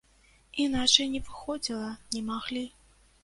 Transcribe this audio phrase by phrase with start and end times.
[0.63, 2.65] Іначай не выходзіла, не маглі.